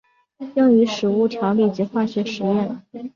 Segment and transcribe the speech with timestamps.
[0.55, 2.83] 用于食物调理及化学实验。